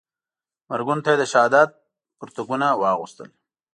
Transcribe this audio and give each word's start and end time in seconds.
مرګونو 0.69 1.01
ته 1.05 1.09
یې 1.13 1.17
د 1.19 1.23
شهادت 1.31 1.69
پرتګونه 2.19 2.67
وراغوستل. 2.79 3.27